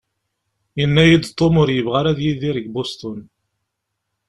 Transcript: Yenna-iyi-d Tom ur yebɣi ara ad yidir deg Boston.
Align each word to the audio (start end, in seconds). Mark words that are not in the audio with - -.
Yenna-iyi-d 0.79 1.25
Tom 1.37 1.55
ur 1.61 1.69
yebɣi 1.71 1.95
ara 1.99 2.09
ad 2.13 2.19
yidir 2.23 2.55
deg 2.57 2.67
Boston. 2.75 3.19